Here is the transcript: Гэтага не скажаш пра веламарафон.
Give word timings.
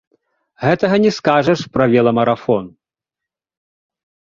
Гэтага 0.63 0.95
не 1.03 1.11
скажаш 1.19 1.59
пра 1.77 1.83
веламарафон. 1.95 2.65